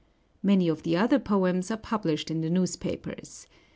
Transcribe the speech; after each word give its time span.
Many 0.41 0.67
of 0.67 0.81
the 0.81 0.97
other 0.97 1.19
poems 1.19 1.69
are 1.69 1.77
published 1.77 2.31
in 2.31 2.41
the 2.41 2.49
newspapers. 2.49 3.45